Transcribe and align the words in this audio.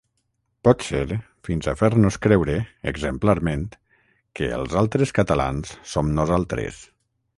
Potser 0.67 1.01
fins 1.49 1.67
a 1.71 1.75
fer-nos 1.81 2.17
creure, 2.23 2.55
exemplarment, 2.93 3.67
que 4.41 4.49
‘els 4.57 4.75
altres 4.83 5.15
catalans’ 5.19 5.75
som 5.93 6.11
nosaltres. 6.23 6.81